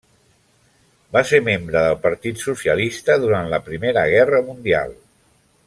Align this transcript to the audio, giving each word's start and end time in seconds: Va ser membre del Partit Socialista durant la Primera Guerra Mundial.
Va 1.17 1.21
ser 1.31 1.39
membre 1.47 1.83
del 1.87 1.99
Partit 2.07 2.41
Socialista 2.45 3.19
durant 3.27 3.53
la 3.53 3.61
Primera 3.69 4.07
Guerra 4.15 4.41
Mundial. 4.49 5.01